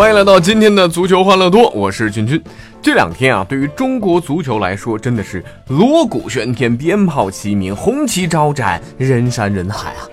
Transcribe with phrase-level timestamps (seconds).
[0.00, 2.42] 欢迎来到今天的足球欢乐多，我是君君。
[2.80, 10.08] 这两天啊，对于中国足球来说，真的是锣鼓喧天、鞭炮齐鸣、红旗招展、人山人海啊！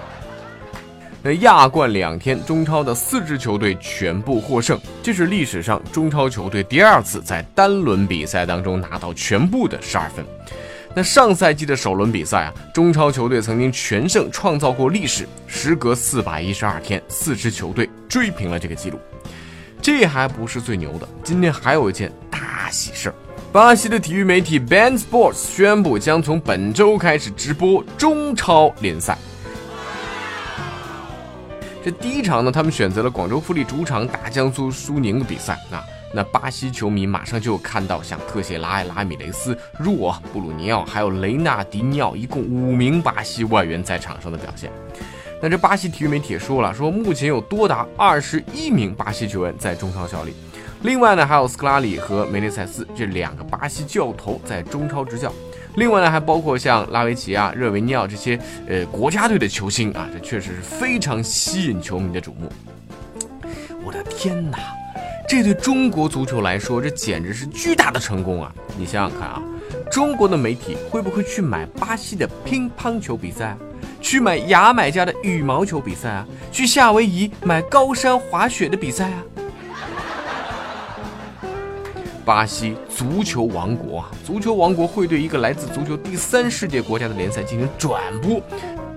[1.24, 10.22] 那亚冠两天，中超的四支球队全部获胜，这是历史上中超球队第二次在单轮比赛当中拿到全部的十二分。
[10.98, 15.28] 那上赛季的首轮比赛啊，中超球队曾经全胜，创造过历史。
[15.46, 18.98] 时隔四百一十二天，四支球队追平了这个记录。
[19.82, 23.14] 这还不是最牛的，今天还有一件大喜事儿：
[23.52, 29.18] 巴西的体育媒体 b a n Sports 宣布将从本周开始直播中超联赛。
[31.84, 35.84] 这第一场呢，他们选择了广州富力主场打江苏苏宁的比赛啊。
[36.16, 44.72] 那巴西球迷马上就看到像特谢拉、拉米雷斯、若、布鲁尼奥，还有雷纳迪尼奥，一共五名巴西外援在场上的表现。
[45.42, 50.32] 那这巴西体育媒体也说了，说目前有多达二十一名巴西球员在中超效力。
[50.80, 55.30] 另外呢，还有斯科拉里和梅内塞斯这两个巴西教头在中超执教。
[55.74, 62.50] 另外呢，还包括像拉维奇啊、热维尼奥这些呃国家队的球星啊，这确实是非常吸引球迷的瞩目。
[63.84, 64.58] 我的天哪！
[65.28, 68.54] 这对中国足球来说，这简直是巨大的成功啊！
[68.78, 69.42] 你想想看啊，
[69.90, 73.58] 中国的媒体会不会去买巴西的乒乓球比赛啊？
[74.00, 76.24] 去买牙买加的羽毛球比赛啊？
[76.52, 79.22] 去夏威夷买高山滑雪的比赛啊？
[82.24, 88.40] 巴西足球王国啊，足球王国会对一个来自足球第三世界国家的联赛进行转播。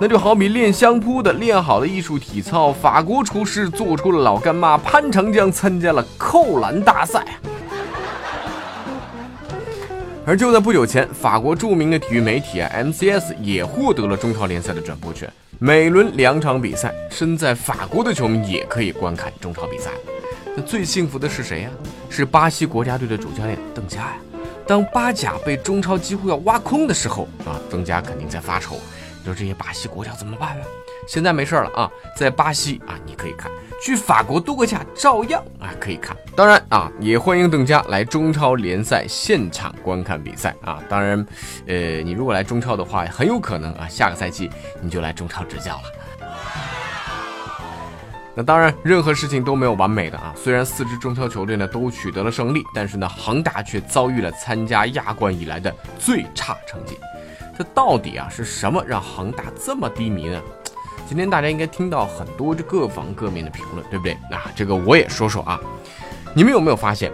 [0.00, 7.24] 那就好比练相扑的练好了艺术体操，法国厨师做出了老干妈，潘长江参加了扣篮大赛。
[10.26, 15.28] 而就在不久前，法国著名的体育媒体啊 MCS 也获得了中超联赛的转播权，
[15.60, 19.90] 每轮两场比赛，身在法国的球迷也可以观看中超比赛。
[20.56, 21.70] 那最幸福的是谁呀？
[22.08, 24.16] 是巴西国家队的主教练邓加呀。
[24.66, 28.76] 当巴甲被中超几乎要挖空的时候啊，邓加肯定在发愁。
[29.22, 30.64] 就这些巴西国脚怎么办呢？
[31.08, 33.50] 现在没事了啊，在巴西啊，你可以看；
[33.82, 36.16] 去法国度个假，照样啊可以看。
[36.36, 40.80] 当然啊，也欢迎邓家来中超联赛现场观看比赛啊。
[40.88, 41.26] 当然，
[41.66, 44.48] 呃，你如果来中超的话，很有可能啊，下个赛季
[44.80, 45.82] 你就来中超执教了。
[48.34, 50.32] 那当然，任何事情都没有完美的啊。
[50.36, 56.96] 虽然四支中超球队呢都取得了胜利，但是呢，恒大却遭遇了参加亚冠以来的最差成绩。
[57.62, 60.40] 到底啊是什么让恒大这么低迷呢？
[61.08, 64.16] 今天大家应该听到很多这各方各面的评论，对不对？
[64.30, 65.60] 那这个我也说说啊。
[66.34, 67.12] 你们有没有发现，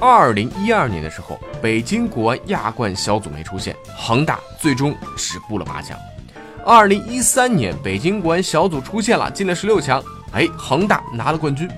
[0.00, 5.98] 二零一二年的时候，北京国安亚冠小组没出现，恒大最终止步了八强。
[6.64, 10.02] 二零一三年，北京国安小组出现了，进了十六强，
[10.32, 11.68] 哎，恒大拿了冠军。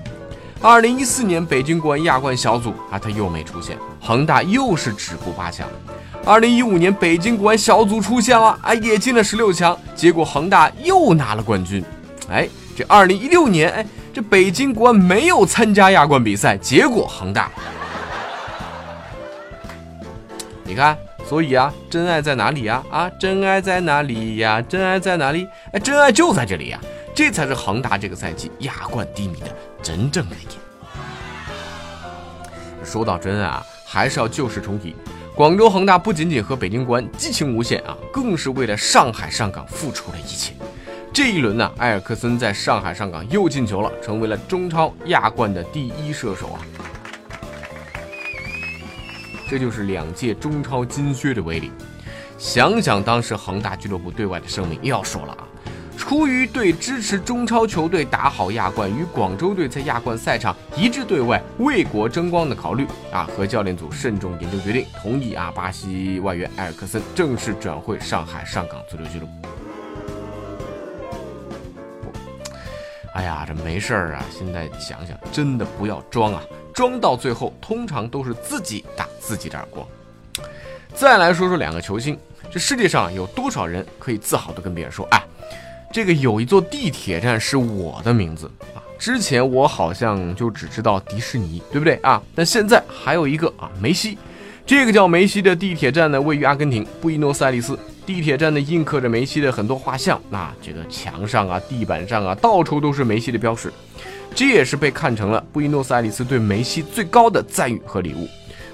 [0.61, 5.67] 二零一四年，北京国安亚冠小组啊，他又没出现，恒大又是止步八强。
[6.27, 11.81] 二零一五年，北京国安小组出现了，哎，也进了十六强，结果恒大又拿了冠军。
[12.29, 17.49] 哎，这二零一六年，哎，这北京国安没有参加亚冠比赛，结果恒大，
[20.65, 22.83] 你看，所以啊，真爱在哪里呀？
[22.91, 24.61] 啊，真爱在哪里呀？
[24.61, 25.47] 真爱在哪里？
[25.71, 26.79] 哎，真爱就在这里呀！
[27.15, 29.47] 这才是恒大这个赛季亚冠低迷的
[29.81, 30.47] 真正原因。
[32.83, 34.93] 说到真爱啊，还是要旧事重提。
[35.37, 40.51] 广州恒大不仅仅和北京国安激情无限啊，更是为了上海上港付出了一切。
[41.13, 46.57] 这一轮呢，埃尔克森在上海上港又进球了，成为了中超亚冠的第一射手啊！
[49.47, 51.71] 这就是两届中超金靴的威力。
[52.39, 55.47] 想想当时恒大俱乐部对外的声明，又要说了啊。
[56.07, 69.31] 出于对支持中超球队打好亚冠与广州队在亚冠赛场一致对外为国争光的考虑啊，和教练组慎重研究决定，同意啊巴西外援埃尔克森正式转会上海上港足球俱乐部。
[73.13, 74.23] 哎呀，这没事儿啊！
[74.31, 76.41] 现在想想，真的不要装啊，
[76.73, 79.85] 装到最后通常都是自己打自己的耳光。
[80.95, 82.17] 再来说说两个球星。
[82.49, 85.21] 这世界上有多少人可以自豪的跟别人说，哎，
[85.97, 88.45] 这个有一座地铁站是我的名字
[88.75, 88.77] 啊？
[88.99, 92.21] 之前我好像就只知道迪士尼，对不对啊？
[92.35, 94.15] 但现在还有一个啊，梅西，
[94.63, 97.75] 这个叫梅西的地铁站呢，位于阿根廷布宜诺斯艾利斯。
[98.05, 103.73] 地铁站呢，印刻着梅西的很多画像，那这个墙上啊、地板上啊，到处都是梅西的标识。
[104.35, 108.27] 这也是被看成了布宜诺斯艾利斯对梅西最高的赞誉和礼物。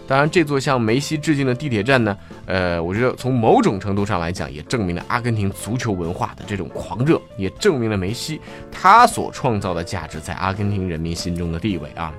[0.06, 12.14] 当然，这座向梅西致敬的地铁站呢，呃，我觉得从某种程度上来讲，也证明了阿根廷足球文化的这种狂热，也证明了梅西他所创造的价值在阿根廷人民心中的地位啊。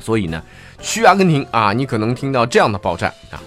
[0.00, 0.42] 所以呢，
[0.80, 3.40] 去阿根廷啊，你可能听到这样的报站啊，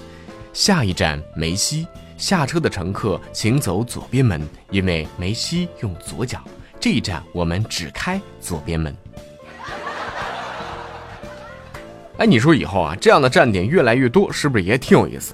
[0.53, 1.85] 下一站梅西，
[2.17, 4.41] 下车的乘客请走左边门，
[4.71, 6.39] 因为梅西用左脚。
[6.79, 8.95] 这一站我们只开左边门。
[12.17, 15.33] 哎，你说以后啊，这样的站点越来越多，是不是也挺有意思？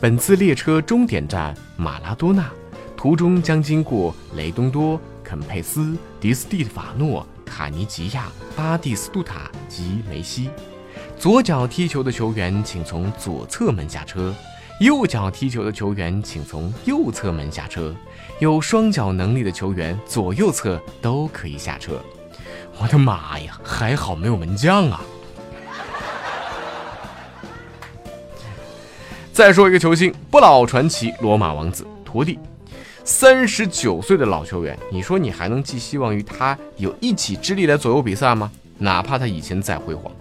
[0.00, 2.50] 本次列车终点站马拉多纳，
[2.96, 10.48] 途中将经过雷东多、肯佩斯、迪斯蒂法诺、卡尼吉亚、巴蒂斯杜塔及梅西。
[11.18, 14.34] 左脚踢球的球员请从左侧门下车，
[14.80, 17.94] 右脚踢球的球员请从右侧门下车。
[18.38, 22.00] 有双脚能力的球员左右侧都可以下车。
[22.80, 25.02] 我的妈呀，还好没有门将啊！
[29.40, 32.38] 再说一个球星，不老传奇，罗马王子托蒂，
[33.04, 38.52] 三十九岁的老球员，你说你还能寄希望于他有一己之力来左右比赛吗？
[38.76, 40.12] 哪怕他以前再辉煌，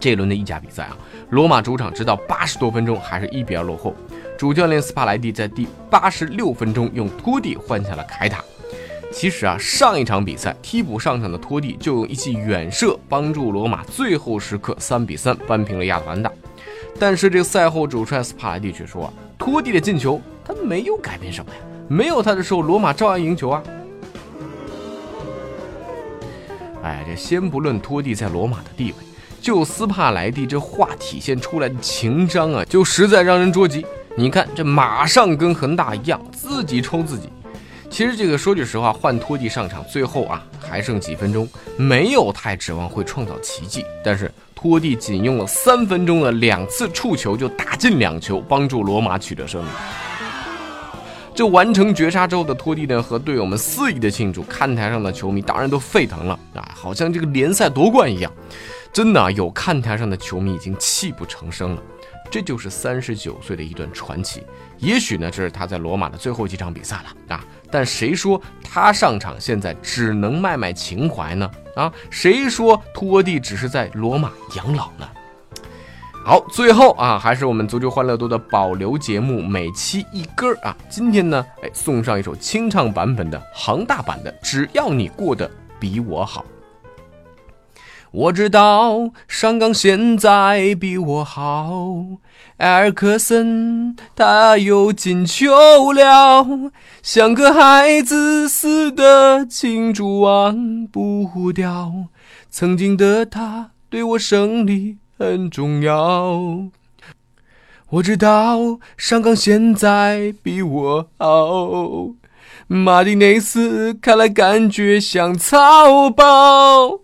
[0.00, 0.98] 这一轮的意甲比赛啊，
[1.30, 3.94] 罗马主场直到八十多分钟还是一比二落后，
[4.36, 8.42] 主教练斯帕莱蒂在第八十六分钟用托蒂换下了凯塔。
[9.12, 16.28] 其实啊，上一场比赛替补上场的托蒂就用一记远射帮助罗马最后时刻三比三扳平了亚特兰大。
[16.98, 21.58] 但是这个赛后主帅斯帕莱蒂却说啊，托蒂的进球他没有改变什么呀，
[21.88, 23.62] 没有他的时候，罗马照样赢球啊。
[26.84, 28.98] 哎，这先不论托蒂在罗马的地位，
[29.40, 33.84] 就斯帕莱蒂这话体现出来的情商啊，就实在让人着急。
[34.14, 37.28] 你看这马上跟恒大一样，自己抽自己。
[37.90, 44.30] 其实这个说句实话，换托蒂上场，最后啊还剩几分钟，没有太指望会创造奇迹，但是。
[44.62, 49.68] 托蒂仅用了三分钟的两次触球就打进两球，帮助罗马取得胜利。
[51.34, 58.30] 这完成绝杀之后的托蒂呢，和队友们肆意的庆祝，看台上的球迷当然都沸腾了啊，好像这个联赛夺冠一样。
[58.92, 61.82] 真的啊，有看台上的球迷已经泣不成声了。
[62.30, 64.44] 这就是三十九岁的一段传奇，
[64.78, 67.44] 也许呢，这是他在罗马的最后几场比赛了啊！
[67.68, 71.50] 但谁说他上场现在只能卖卖情怀呢？
[71.74, 75.08] 啊，谁说托蒂只是在罗马养老呢？
[76.24, 80.76] 好，最后啊，还是我们足球欢乐多的保留节目，每期一歌啊！
[80.88, 86.42] 今天呢，哎，送上一首清唱版本的恒大版的《只要你过得比我好》。
[88.12, 91.82] 我知道上港现在比我好，
[92.58, 96.70] 埃尔克森他又进球了，
[97.02, 101.90] 像个孩子似的庆祝忘不掉，
[102.50, 106.68] 曾经的他对我胜利很重要。
[107.88, 112.10] 我知道上港现在比我好，
[112.66, 117.00] 马丁内斯看来感觉像草包。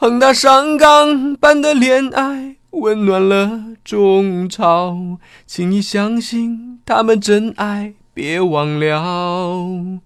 [0.00, 9.98] 恒大上港般的恋爱温暖了中超，请你相信他们真爱，别忘了。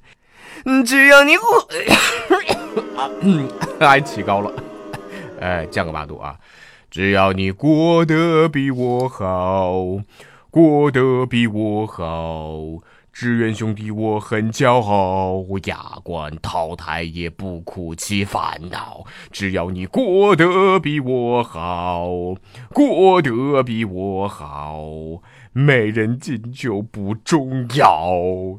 [0.87, 1.69] 只要你过，
[3.79, 4.51] 还起高了，
[5.43, 6.37] 哎，降个八度啊！
[6.91, 9.75] 只要你过得比我好，
[10.53, 12.85] 过得比我好。
[13.11, 19.03] 志愿兄弟，我很骄傲，我亚冠淘汰也不哭泣烦恼。
[19.31, 22.07] 只要你过得比我好，
[22.71, 24.79] 过得比我好，
[25.55, 28.15] 没人进球不重要，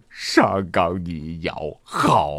[0.09, 2.31] 上岗你要好。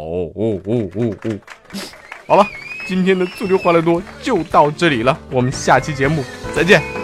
[2.27, 2.45] 好了，
[2.87, 6.94] 今天的足球欢乐多就到这里了，我们下期节目再见。